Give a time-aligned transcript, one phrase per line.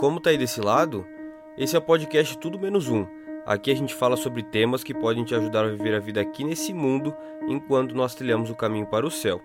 [0.00, 1.06] Como tá aí desse lado?
[1.58, 3.06] Esse é o podcast Tudo Menos Um.
[3.44, 6.42] Aqui a gente fala sobre temas que podem te ajudar a viver a vida aqui
[6.42, 7.14] nesse mundo
[7.46, 9.42] enquanto nós trilhamos o caminho para o céu.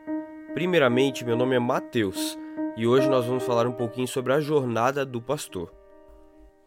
[0.54, 2.40] Primeiramente, meu nome é Mateus
[2.78, 5.74] e hoje nós vamos falar um pouquinho sobre a jornada do pastor.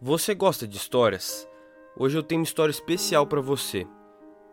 [0.03, 1.49] Você gosta de histórias?
[1.97, 3.87] Hoje eu tenho uma história especial para você.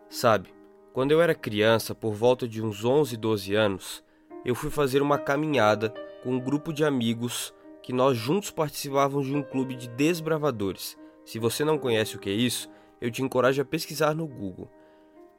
[0.08, 0.48] Sabe,
[0.94, 4.02] quando eu era criança, por volta de uns 11, 12 anos,
[4.46, 7.54] eu fui fazer uma caminhada com um grupo de amigos
[7.86, 10.98] que nós juntos participávamos de um clube de desbravadores.
[11.24, 12.68] Se você não conhece o que é isso,
[13.00, 14.68] eu te encorajo a pesquisar no Google.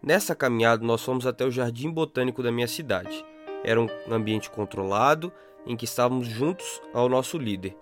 [0.01, 3.25] Nessa caminhada, nós fomos até o Jardim Botânico da minha cidade.
[3.65, 5.29] Era um ambiente controlado
[5.65, 7.75] em que estávamos juntos ao nosso líder.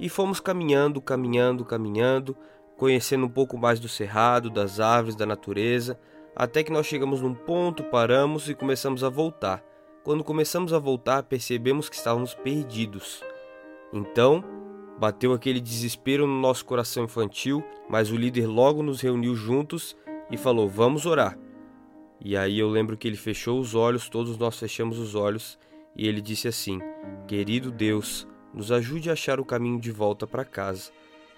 [0.00, 2.36] E fomos caminhando, caminhando, caminhando,
[2.76, 5.96] conhecendo um pouco mais do cerrado, das árvores, da natureza,
[6.34, 9.62] até que nós chegamos num ponto, paramos e começamos a voltar.
[10.02, 13.22] Quando começamos a voltar, percebemos que estávamos perdidos.
[13.92, 14.44] Então,
[14.98, 19.96] bateu aquele desespero no nosso coração infantil, mas o líder logo nos reuniu juntos
[20.30, 21.38] e falou: Vamos orar.
[22.20, 25.58] E aí eu lembro que ele fechou os olhos, todos nós fechamos os olhos,
[25.94, 26.80] e ele disse assim:
[27.26, 30.90] Querido Deus, nos ajude a achar o caminho de volta para casa.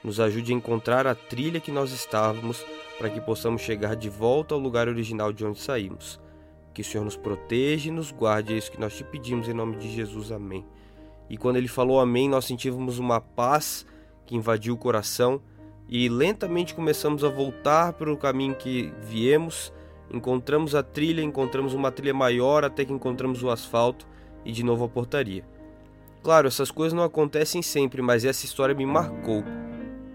[0.03, 2.65] Nos ajude a encontrar a trilha que nós estávamos
[2.97, 6.21] para que possamos chegar de volta ao lugar original de onde saímos.
[6.73, 9.53] Que o Senhor nos proteja e nos guarde, é isso que nós te pedimos em
[9.53, 10.31] nome de Jesus.
[10.31, 10.65] Amém.
[11.29, 13.87] E quando ele falou amém, nós sentimos uma paz
[14.27, 15.41] que invadiu o coração
[15.89, 19.73] e lentamente começamos a voltar para o caminho que viemos.
[20.13, 24.07] Encontramos a trilha, encontramos uma trilha maior até que encontramos o asfalto
[24.45, 25.45] e de novo a portaria.
[26.23, 29.45] Claro, essas coisas não acontecem sempre, mas essa história me marcou.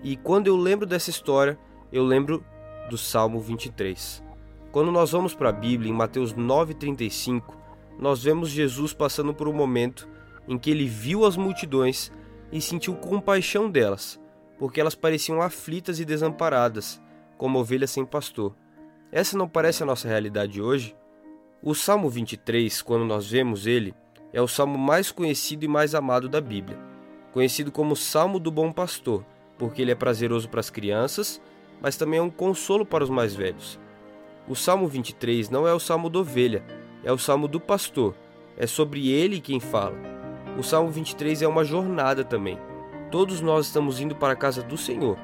[0.03, 1.57] E quando eu lembro dessa história,
[1.91, 2.43] eu lembro
[2.89, 4.23] do Salmo 23.
[4.71, 7.55] Quando nós vamos para a Bíblia, em Mateus 9,35,
[7.97, 10.09] nós vemos Jesus passando por um momento
[10.47, 12.11] em que ele viu as multidões
[12.51, 14.19] e sentiu compaixão delas,
[14.57, 17.01] porque elas pareciam aflitas e desamparadas,
[17.37, 18.55] como ovelhas sem pastor.
[19.11, 20.95] Essa não parece a nossa realidade hoje?
[21.61, 23.93] O Salmo 23, quando nós vemos ele,
[24.31, 26.77] é o salmo mais conhecido e mais amado da Bíblia,
[27.31, 29.25] conhecido como Salmo do Bom Pastor,
[29.57, 31.41] porque ele é prazeroso para as crianças,
[31.81, 33.79] mas também é um consolo para os mais velhos.
[34.47, 36.63] O Salmo 23 não é o salmo da ovelha,
[37.03, 38.15] é o salmo do pastor.
[38.57, 40.12] É sobre ele quem fala.
[40.57, 42.59] O Salmo 23 é uma jornada também.
[43.09, 45.17] Todos nós estamos indo para a casa do Senhor.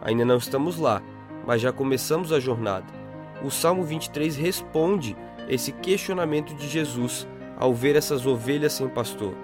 [0.00, 1.02] Ainda não estamos lá,
[1.44, 2.86] mas já começamos a jornada.
[3.42, 5.16] O Salmo 23 responde
[5.48, 9.34] esse questionamento de Jesus ao ver essas ovelhas sem pastor.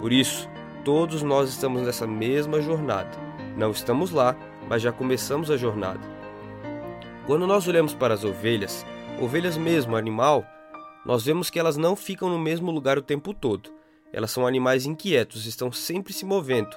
[0.00, 0.48] Por isso,
[0.84, 3.10] todos nós estamos nessa mesma jornada.
[3.56, 4.34] Não estamos lá,
[4.68, 6.00] mas já começamos a jornada.
[7.24, 8.84] Quando nós olhamos para as ovelhas,
[9.20, 10.44] ovelhas mesmo, animal,
[11.04, 13.75] nós vemos que elas não ficam no mesmo lugar o tempo todo.
[14.12, 16.76] Elas são animais inquietos, estão sempre se movendo,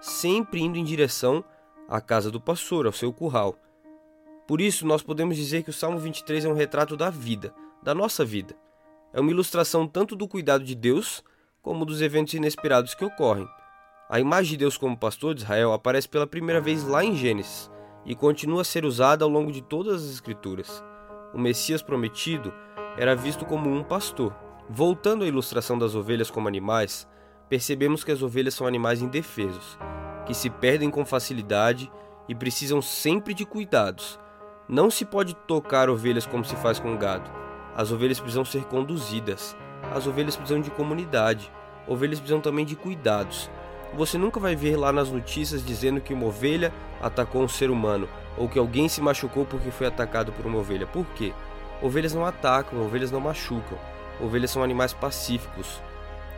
[0.00, 1.44] sempre indo em direção
[1.88, 3.56] à casa do pastor, ao seu curral.
[4.46, 7.94] Por isso, nós podemos dizer que o Salmo 23 é um retrato da vida, da
[7.94, 8.54] nossa vida.
[9.12, 11.24] É uma ilustração tanto do cuidado de Deus
[11.62, 13.48] como dos eventos inesperados que ocorrem.
[14.08, 17.68] A imagem de Deus como pastor de Israel aparece pela primeira vez lá em Gênesis
[18.04, 20.82] e continua a ser usada ao longo de todas as Escrituras.
[21.34, 22.54] O Messias prometido
[22.96, 24.45] era visto como um pastor.
[24.68, 27.06] Voltando à ilustração das ovelhas como animais,
[27.48, 29.78] percebemos que as ovelhas são animais indefesos,
[30.26, 31.90] que se perdem com facilidade
[32.28, 34.18] e precisam sempre de cuidados.
[34.68, 37.30] Não se pode tocar ovelhas como se faz com gado.
[37.76, 39.56] As ovelhas precisam ser conduzidas.
[39.94, 41.52] As ovelhas precisam de comunidade.
[41.86, 43.48] Ovelhas precisam também de cuidados.
[43.94, 48.08] Você nunca vai ver lá nas notícias dizendo que uma ovelha atacou um ser humano
[48.36, 50.88] ou que alguém se machucou porque foi atacado por uma ovelha.
[50.88, 51.32] Por quê?
[51.80, 53.78] Ovelhas não atacam, ovelhas não machucam.
[54.20, 55.80] Ovelhas são animais pacíficos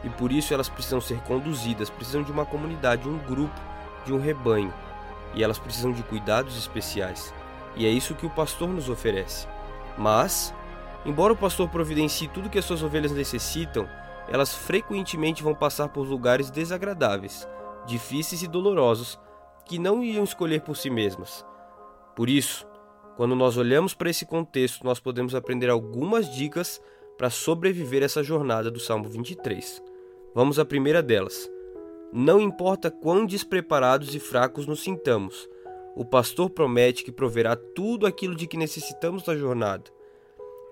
[0.03, 3.61] e por isso elas precisam ser conduzidas, precisam de uma comunidade, de um grupo,
[4.05, 4.73] de um rebanho
[5.35, 7.35] e elas precisam de cuidados especiais.
[7.77, 9.47] E é isso que o pastor nos oferece.
[9.97, 10.55] Mas,
[11.05, 13.89] embora o pastor providencie tudo que as suas ovelhas necessitam,
[14.29, 17.49] elas frequentemente vão passar por lugares desagradáveis,
[17.87, 19.19] difíceis e dolorosos
[19.65, 21.45] que não iam escolher por si mesmas.
[22.17, 22.67] Por isso,
[23.17, 26.81] quando nós olhamos para esse contexto, nós podemos aprender algumas dicas
[27.19, 29.83] para sobreviver essa jornada do Salmo 23.
[30.33, 31.51] Vamos à primeira delas.
[32.13, 35.49] Não importa quão despreparados e fracos nos sintamos,
[35.97, 39.85] o pastor promete que proverá tudo aquilo de que necessitamos na jornada.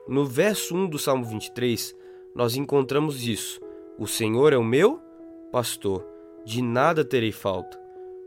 [0.06, 1.96] No verso 1 do Salmo 23,
[2.32, 3.60] nós encontramos isso:
[3.98, 5.00] O Senhor é o meu
[5.50, 6.06] pastor,
[6.44, 7.76] de nada terei falta.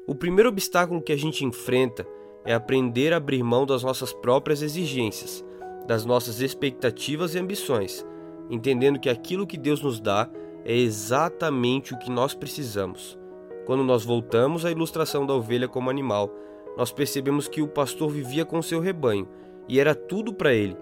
[0.06, 2.06] O primeiro obstáculo que a gente enfrenta
[2.44, 5.46] é aprender a abrir mão das nossas próprias exigências,
[5.90, 8.06] das nossas expectativas e ambições,
[8.48, 10.30] entendendo que aquilo que Deus nos dá
[10.64, 13.18] é exatamente o que nós precisamos.
[13.66, 16.32] quando nós voltamos à ilustração da ovelha como animal,
[16.76, 19.28] nós percebemos que o pastor vivia com seu rebanho
[19.68, 20.76] e era tudo para ele,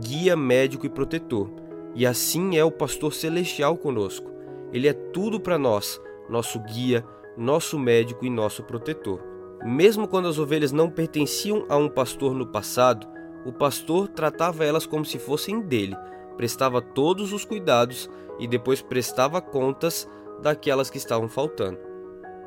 [0.00, 1.50] guia, médico e protetor.
[1.94, 4.28] E assim é o pastor celestial conosco.
[4.72, 7.04] Ele é tudo para nós, nosso guia,
[7.36, 9.20] nosso médico e nosso protetor.
[9.64, 13.11] Mesmo quando as ovelhas não pertenciam a um pastor no passado,
[13.44, 15.96] o pastor tratava elas como se fossem dele,
[16.36, 18.08] prestava todos os cuidados
[18.38, 20.08] e depois prestava contas
[20.40, 21.78] daquelas que estavam faltando.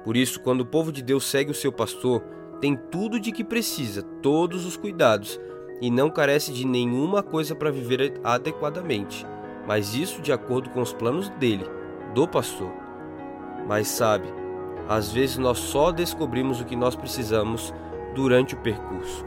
[0.04, 2.22] Por isso, quando o povo de Deus segue o seu pastor,
[2.62, 5.40] tem tudo de que precisa, todos os cuidados,
[5.82, 9.26] e não carece de nenhuma coisa para viver adequadamente,
[9.68, 11.66] mas isso de acordo com os planos dele,
[12.14, 12.72] do pastor.
[13.68, 14.28] Mas sabe,
[14.88, 17.74] às vezes nós só descobrimos o que nós precisamos
[18.14, 19.26] durante o percurso,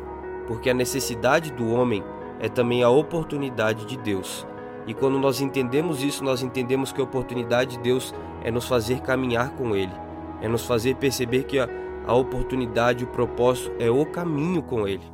[0.49, 2.03] porque a necessidade do homem
[2.41, 4.45] é também a oportunidade de Deus.
[4.87, 9.01] E quando nós entendemos isso, nós entendemos que a oportunidade de Deus é nos fazer
[9.03, 9.93] caminhar com Ele,
[10.41, 11.69] é nos fazer perceber que a,
[12.07, 15.05] a oportunidade, o propósito é o caminho com Ele.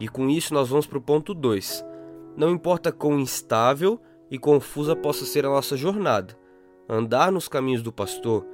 [0.00, 1.84] E com isso nós vamos para o ponto 2.
[2.36, 4.00] Não importa quão instável
[4.30, 6.36] e confusa possa ser a nossa jornada,
[6.88, 8.44] andar nos caminhos do pastor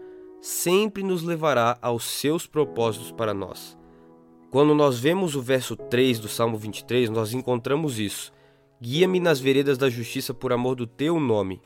[0.44, 3.78] sempre nos levará aos seus propósitos para nós.
[4.54, 8.32] Quando nós vemos o verso 3 do Salmo 23, nós encontramos isso.
[8.80, 11.60] Guia-me nas veredas da justiça por amor do teu nome.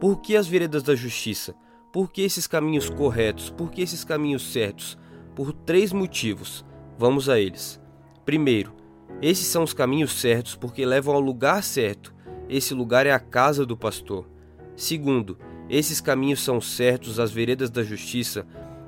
[0.00, 1.52] Por que as veredas da justiça?
[1.92, 3.50] Por que esses caminhos corretos?
[3.50, 4.96] Por que esses caminhos certos?
[5.34, 6.64] Por três motivos.
[6.96, 7.80] Vamos a eles.
[8.24, 8.72] Primeiro,
[9.20, 12.14] esses são os caminhos certos porque levam ao lugar certo.
[12.48, 14.30] Esse lugar é a casa do pastor.
[14.76, 15.36] Segundo,
[15.68, 18.46] esses caminhos são certos, as veredas da justiça,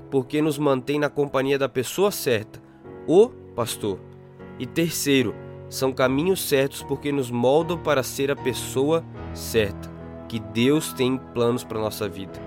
[0.09, 2.68] porque nos mantém na companhia da pessoa certa,
[3.09, 3.99] o pastor.
[4.59, 5.35] E terceiro,
[5.69, 9.03] são caminhos certos porque nos moldam para ser a pessoa
[9.33, 9.91] certa,
[10.29, 12.39] que Deus tem planos para nossa vida.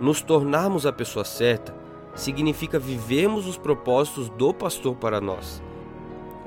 [0.00, 1.74] Nos tornarmos a pessoa certa
[2.14, 5.60] significa vivermos os propósitos do pastor para nós.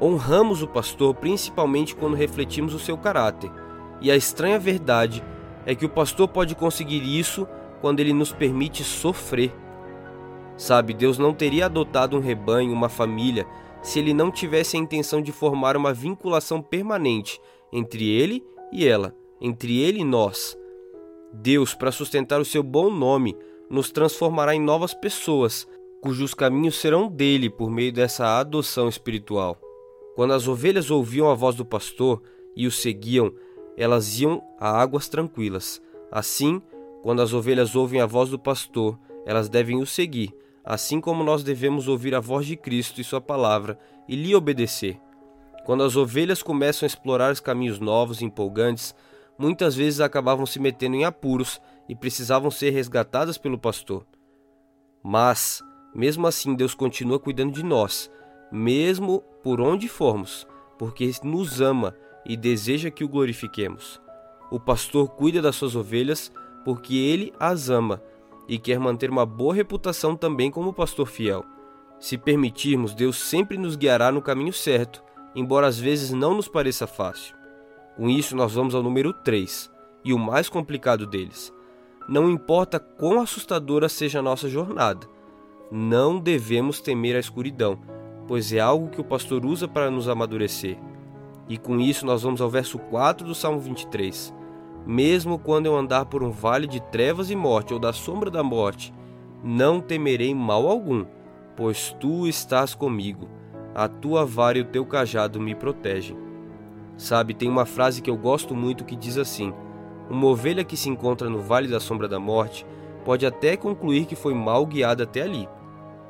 [0.01, 3.51] Honramos o pastor principalmente quando refletimos o seu caráter,
[4.00, 5.24] e a estranha verdade
[5.65, 7.45] é que o pastor pode conseguir isso
[7.81, 9.51] quando ele nos permite sofrer.
[10.57, 13.45] Sabe, Deus não teria adotado um rebanho, uma família,
[13.81, 17.39] se ele não tivesse a intenção de formar uma vinculação permanente
[17.71, 20.57] entre ele e ela, entre ele e nós.
[21.31, 23.38] Deus, para sustentar o seu bom nome,
[23.69, 25.68] nos transformará em novas pessoas,
[26.01, 29.60] cujos caminhos serão dele por meio dessa adoção espiritual.
[30.15, 32.21] Quando as ovelhas ouviam a voz do pastor
[32.56, 33.31] e o seguiam,
[33.77, 35.80] elas iam a águas tranquilas.
[36.12, 36.62] Assim,
[37.03, 40.33] quando as ovelhas ouvem a voz do pastor, elas devem o seguir,
[40.69, 44.99] assim como nós devemos ouvir a voz de Cristo e Sua palavra e lhe obedecer.
[45.63, 48.93] Quando as ovelhas começam a explorar os caminhos novos e empolgantes,
[49.39, 54.05] muitas vezes acabavam se metendo em apuros e precisavam ser resgatadas pelo pastor.
[55.01, 55.63] Mas,
[55.95, 58.11] mesmo assim, Deus continua cuidando de nós,
[58.51, 60.45] mesmo por onde formos,
[60.77, 64.01] porque nos ama e deseja que o glorifiquemos.
[64.51, 66.29] O pastor cuida das suas ovelhas
[66.65, 68.01] porque ele as ama
[68.47, 71.43] e quer manter uma boa reputação também como pastor fiel.
[72.00, 75.03] Se permitirmos, Deus sempre nos guiará no caminho certo,
[75.36, 77.36] embora às vezes não nos pareça fácil.
[77.95, 79.72] Com isso, nós vamos ao número 3,
[80.05, 81.53] e o mais complicado deles.
[82.07, 85.07] Não importa quão assustadora seja a nossa jornada,
[85.69, 87.77] não devemos temer a escuridão,
[88.27, 90.77] pois é algo que o pastor usa para nos amadurecer.
[91.50, 94.33] E com isso nós vamos ao verso 4 do Salmo 23.
[94.86, 98.43] Mesmo quando eu andar por um vale de trevas e morte ou da sombra da
[98.43, 98.93] morte,
[99.43, 101.05] não temerei mal algum,
[101.55, 103.27] pois tu estás comigo.
[103.75, 106.17] A tua vara e o teu cajado me protegem.
[106.98, 109.53] Sabe, tem uma frase que eu gosto muito que diz assim:
[110.10, 112.65] Uma ovelha que se encontra no vale da sombra da morte
[113.05, 115.48] pode até concluir que foi mal guiada até ali,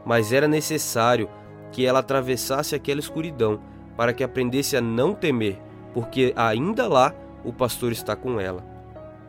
[0.06, 1.30] mas era necessário
[1.72, 3.60] que ela atravessasse aquela escuridão
[3.96, 5.60] para que aprendesse a não temer,
[5.94, 7.14] porque ainda lá
[7.48, 8.62] o pastor está com ela.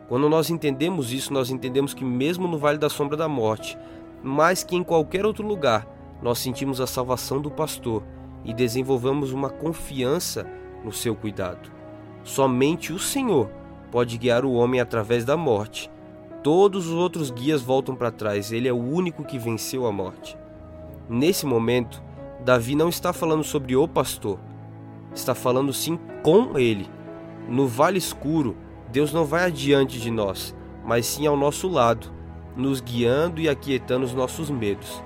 [0.09, 3.77] Quando nós entendemos isso, nós entendemos que, mesmo no vale da sombra da morte,
[4.21, 5.87] mais que em qualquer outro lugar,
[6.21, 8.03] nós sentimos a salvação do pastor
[8.43, 10.45] e desenvolvemos uma confiança
[10.83, 11.71] no seu cuidado.
[12.21, 13.49] Somente o Senhor
[13.89, 15.89] pode guiar o homem através da morte.
[16.43, 20.37] Todos os outros guias voltam para trás, ele é o único que venceu a morte.
[21.07, 22.03] Nesse momento,
[22.43, 24.37] Davi não está falando sobre o pastor,
[25.13, 26.98] está falando sim com ele.
[27.49, 28.55] No vale escuro,
[28.91, 32.11] Deus não vai adiante de nós, mas sim ao nosso lado,
[32.55, 35.03] nos guiando e aquietando os nossos medos.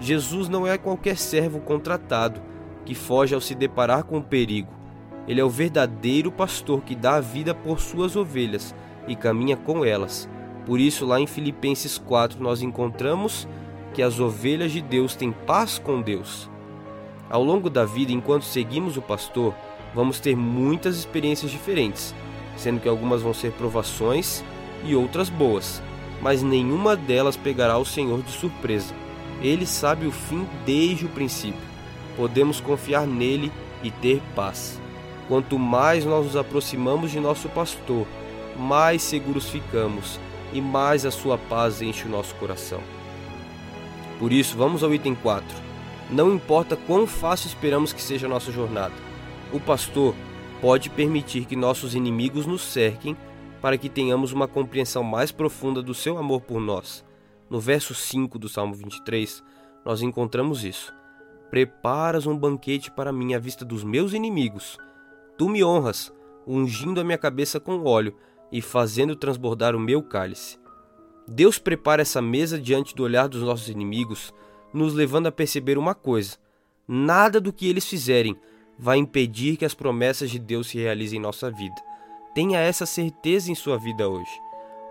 [0.00, 2.40] Jesus não é qualquer servo contratado
[2.86, 4.72] que foge ao se deparar com o perigo.
[5.28, 8.74] Ele é o verdadeiro pastor que dá a vida por suas ovelhas
[9.06, 10.28] e caminha com elas.
[10.64, 13.46] Por isso, lá em Filipenses 4, nós encontramos
[13.92, 16.50] que as ovelhas de Deus têm paz com Deus.
[17.28, 19.54] Ao longo da vida, enquanto seguimos o pastor,
[19.94, 22.14] vamos ter muitas experiências diferentes,
[22.56, 24.42] sendo que algumas vão ser provações
[24.84, 25.82] e outras boas,
[26.20, 28.94] mas nenhuma delas pegará o Senhor de surpresa.
[29.42, 31.60] Ele sabe o fim desde o princípio.
[32.16, 34.80] Podemos confiar nele e ter paz.
[35.28, 38.06] Quanto mais nós nos aproximamos de nosso pastor,
[38.56, 40.18] mais seguros ficamos
[40.52, 42.80] e mais a sua paz enche o nosso coração.
[44.18, 45.46] Por isso, vamos ao item 4.
[46.10, 48.94] Não importa quão fácil esperamos que seja a nossa jornada,
[49.54, 50.16] o pastor
[50.60, 53.16] pode permitir que nossos inimigos nos cerquem
[53.62, 57.04] para que tenhamos uma compreensão mais profunda do seu amor por nós.
[57.48, 59.44] No verso 5 do Salmo 23,
[59.84, 60.92] nós encontramos isso.
[61.50, 64.76] Preparas um banquete para mim à vista dos meus inimigos.
[65.38, 66.12] Tu me honras,
[66.44, 68.16] ungindo a minha cabeça com óleo
[68.50, 70.58] e fazendo transbordar o meu cálice.
[71.28, 74.34] Deus prepara essa mesa diante do olhar dos nossos inimigos,
[74.72, 76.38] nos levando a perceber uma coisa:
[76.88, 78.36] nada do que eles fizerem
[78.78, 81.76] vai impedir que as promessas de Deus se realizem em nossa vida.
[82.34, 84.40] Tenha essa certeza em sua vida hoje.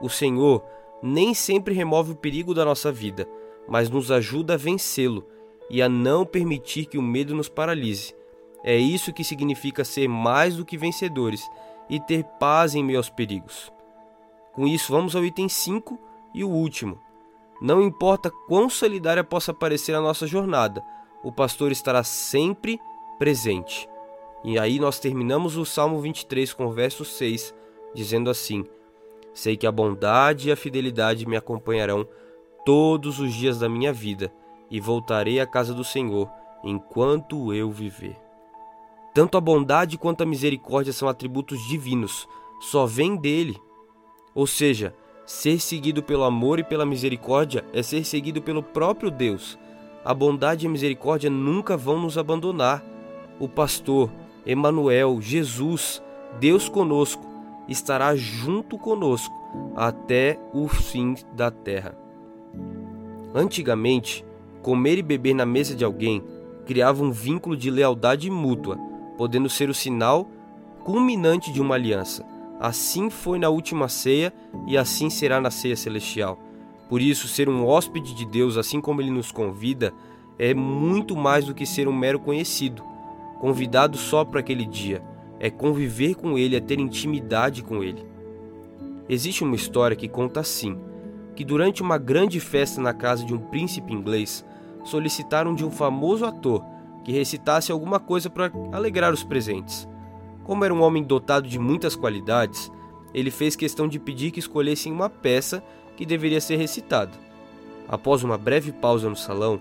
[0.01, 0.63] O Senhor
[1.01, 3.27] nem sempre remove o perigo da nossa vida,
[3.67, 5.25] mas nos ajuda a vencê-lo
[5.69, 8.15] e a não permitir que o medo nos paralise.
[8.63, 11.49] É isso que significa ser mais do que vencedores
[11.89, 13.71] e ter paz em meio aos perigos.
[14.53, 15.99] Com isso, vamos ao item 5
[16.33, 16.99] e o último.
[17.61, 20.83] Não importa quão solidária possa parecer a nossa jornada,
[21.23, 22.79] o pastor estará sempre
[23.23, 23.87] presente.
[24.43, 27.55] E aí nós terminamos o Salmo 23 com o verso 6,
[27.95, 28.65] dizendo assim:
[29.33, 32.05] Sei que a bondade e a fidelidade me acompanharão
[32.65, 34.29] todos os dias da minha vida,
[34.69, 36.29] e voltarei à casa do Senhor
[36.65, 38.17] enquanto eu viver.
[39.13, 42.27] Tanto a bondade quanto a misericórdia são atributos divinos,
[42.59, 43.55] só vêm dele.
[44.35, 44.93] Ou seja,
[45.25, 49.57] ser seguido pelo amor e pela misericórdia é ser seguido pelo próprio Deus.
[50.03, 52.91] A bondade e a misericórdia nunca vão nos abandonar.
[53.39, 54.09] O pastor,
[54.45, 56.01] Emanuel, Jesus,
[56.39, 57.25] Deus conosco,
[57.67, 59.33] estará junto conosco
[59.75, 61.97] até o fim da terra.
[63.33, 64.25] Antigamente,
[64.61, 66.23] comer e beber na mesa de alguém
[66.65, 68.77] criava um vínculo de lealdade mútua
[69.17, 70.29] podendo ser o sinal
[70.83, 72.25] culminante de uma aliança.
[72.59, 74.33] Assim foi na última ceia
[74.67, 76.39] e assim será na ceia celestial.
[76.89, 79.93] Por isso, ser um hóspede de Deus, assim como ele nos convida,
[80.37, 82.83] é muito mais do que ser um mero conhecido,
[83.43, 85.03] convidado só para aquele dia.
[85.37, 88.01] É conviver com ele, é ter intimidade com ele.
[89.09, 90.79] Existe uma história que conta assim:
[91.35, 94.45] que durante uma grande festa na casa de um príncipe inglês,
[94.85, 96.63] solicitaram de um famoso ator
[97.03, 99.89] que recitasse alguma coisa para alegrar os presentes.
[100.45, 102.71] Como era um homem dotado de muitas qualidades,
[103.13, 105.61] ele fez questão de pedir que escolhessem uma peça
[105.97, 107.11] que deveria ser recitada.
[107.89, 109.59] Após uma breve pausa no salão,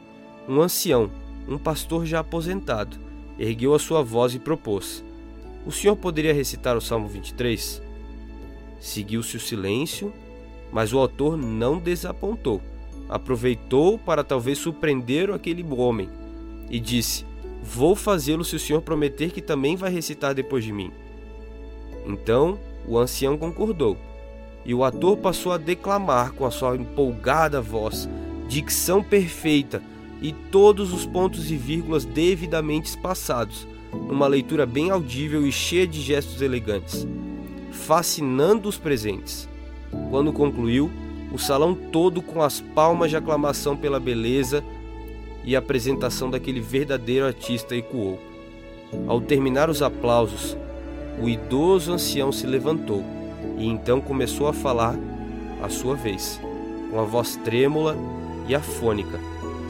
[0.48, 1.10] um ancião,
[1.48, 5.04] um pastor já aposentado, ergueu a sua voz e propôs:
[5.66, 7.82] O senhor poderia recitar o Salmo 23?
[8.80, 10.12] Seguiu-se o silêncio,
[10.72, 12.60] mas o autor não desapontou.
[13.08, 16.08] Aproveitou para talvez surpreender aquele homem
[16.70, 17.24] e disse:
[17.62, 20.90] Vou fazê-lo se o senhor prometer que também vai recitar depois de mim.
[22.06, 23.96] Então o ancião concordou,
[24.64, 28.08] e o ator passou a declamar com a sua empolgada voz,
[28.48, 29.82] dicção perfeita
[30.22, 36.00] e todos os pontos e vírgulas devidamente espaçados, numa leitura bem audível e cheia de
[36.00, 37.06] gestos elegantes,
[37.70, 39.48] fascinando os presentes.
[40.10, 40.90] Quando concluiu,
[41.32, 44.64] o salão todo com as palmas de aclamação pela beleza,
[45.44, 48.18] e apresentação daquele verdadeiro artista ecoou.
[49.06, 50.56] Ao terminar os aplausos,
[51.20, 53.02] o idoso ancião se levantou
[53.58, 54.96] e então começou a falar
[55.62, 56.40] à sua vez,
[56.90, 57.96] com a voz trêmula
[58.48, 59.18] e afônica,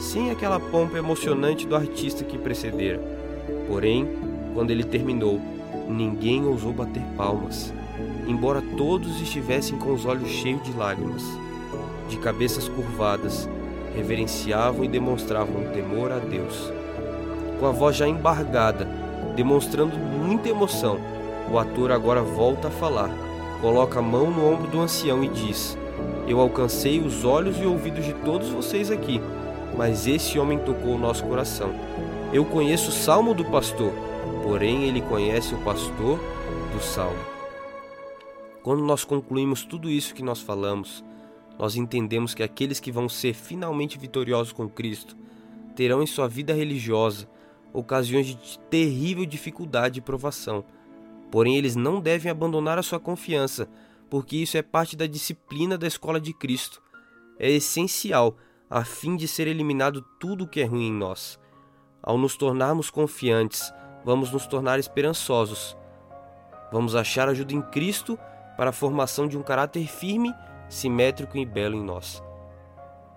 [0.03, 3.01] sem aquela pompa emocionante do artista que precedera.
[3.69, 4.09] Porém,
[4.53, 5.41] quando ele terminou,
[5.89, 7.73] ninguém ousou bater palmas,
[8.27, 11.23] embora todos estivessem com os olhos cheios de lágrimas,
[12.09, 13.49] de cabeças curvadas
[13.95, 16.73] reverenciavam e demonstravam um temor a Deus.
[17.61, 18.89] Com a voz já embargada,
[19.37, 20.99] demonstrando muita emoção,
[21.51, 23.11] o ator agora volta a falar,
[23.61, 25.79] coloca a mão no ombro do ancião e diz:
[26.27, 29.21] Eu alcancei os olhos e ouvidos de todos vocês aqui,
[29.77, 31.73] mas esse homem tocou o nosso coração.
[32.33, 33.93] Eu conheço o salmo do pastor,
[34.43, 36.19] porém ele conhece o pastor
[36.73, 37.19] do salmo.
[38.63, 41.05] Quando nós concluímos tudo isso que nós falamos,
[41.59, 45.17] nós entendemos que aqueles que vão ser finalmente vitoriosos com Cristo
[45.75, 47.29] terão em sua vida religiosa
[47.73, 50.65] ocasiões de terrível dificuldade e provação.
[51.31, 53.69] Porém, eles não devem abandonar a sua confiança,
[54.11, 56.83] porque isso é parte da disciplina da escola de Cristo.
[57.39, 58.37] É essencial
[58.73, 61.39] a fim de ser eliminado tudo o que é ruim em nós.
[62.03, 63.71] Ao nos tornarmos confiantes,
[64.03, 65.77] vamos nos tornar esperançosos.
[66.73, 68.19] Vamos achar ajuda em Cristo
[68.57, 70.33] para a formação de um caráter firme,
[70.71, 72.23] simétrico e belo em nós.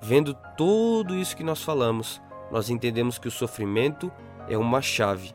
[0.01, 2.21] Vendo tudo isso que nós falamos,
[2.51, 4.11] nós entendemos que o sofrimento
[4.49, 5.33] é uma chave.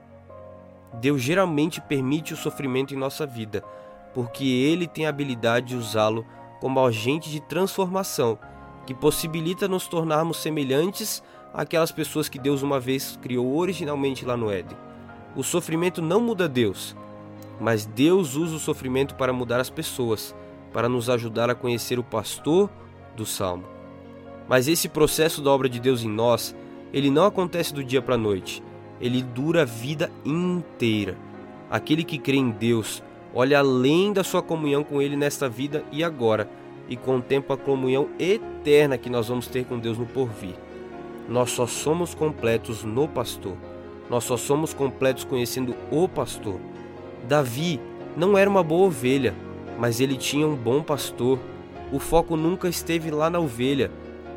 [0.92, 3.64] Deus geralmente permite o sofrimento em nossa vida,
[4.12, 6.26] porque Ele tem a habilidade de usá-lo
[6.60, 8.38] como agente de transformação,
[8.90, 11.22] que possibilita nos tornarmos semelhantes
[11.54, 14.76] àquelas pessoas que Deus uma vez criou originalmente lá no Éden.
[15.36, 16.96] O sofrimento não muda Deus,
[17.60, 20.34] mas Deus usa o sofrimento para mudar as pessoas,
[20.72, 22.68] para nos ajudar a conhecer o pastor
[23.14, 23.64] do Salmo.
[24.48, 26.52] Mas esse processo da obra de Deus em nós,
[26.92, 28.60] ele não acontece do dia para a noite
[29.00, 31.16] ele dura a vida inteira.
[31.70, 36.04] Aquele que crê em Deus olha além da sua comunhão com Ele nesta vida e
[36.04, 36.50] agora
[36.90, 40.54] e contempla a comunhão eterna que nós vamos ter com Deus no porvir.
[41.28, 43.56] Nós só somos completos no pastor.
[44.10, 46.58] Nós só somos completos conhecendo o pastor.
[47.28, 47.80] Davi
[48.16, 49.32] não era uma boa ovelha,
[49.78, 51.38] mas ele tinha um bom pastor.
[51.92, 53.92] O foco nunca esteve lá na ovelha.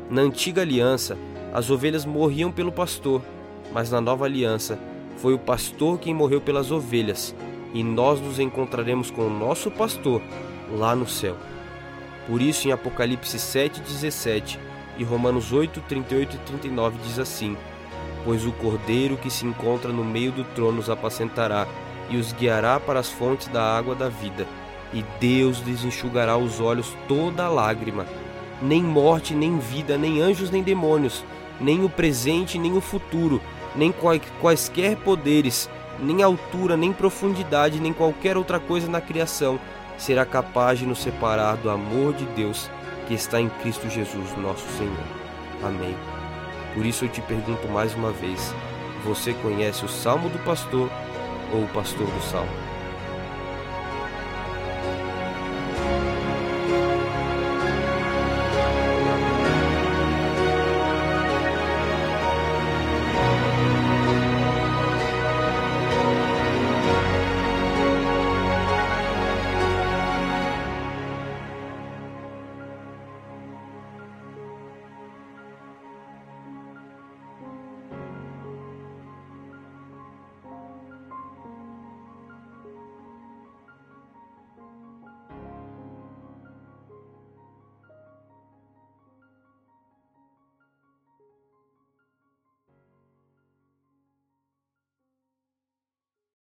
[0.08, 1.18] Na antiga aliança,
[1.52, 3.20] as ovelhas morriam pelo pastor,
[3.72, 4.78] mas na nova aliança
[5.16, 7.34] foi o pastor quem morreu pelas ovelhas,
[7.72, 10.20] e nós nos encontraremos com o nosso pastor
[10.76, 11.36] lá no céu.
[12.26, 14.58] Por isso, em Apocalipse 7,17
[14.96, 17.56] e Romanos 8, 38 e 39 diz assim:
[18.24, 21.66] Pois o cordeiro que se encontra no meio do trono os apacentará
[22.08, 24.46] e os guiará para as fontes da água da vida,
[24.92, 28.06] e Deus lhes enxugará os olhos toda lágrima.
[28.62, 31.24] Nem morte, nem vida, nem anjos, nem demônios,
[31.60, 33.40] nem o presente, nem o futuro
[33.74, 33.92] nem
[34.40, 39.58] quaisquer poderes, nem altura, nem profundidade, nem qualquer outra coisa na criação
[39.96, 42.70] será capaz de nos separar do amor de Deus
[43.06, 45.04] que está em Cristo Jesus, nosso Senhor.
[45.62, 45.96] Amém.
[46.74, 48.54] Por isso eu te pergunto mais uma vez:
[49.04, 50.90] você conhece o Salmo do Pastor
[51.52, 52.63] ou o Pastor do Salmo?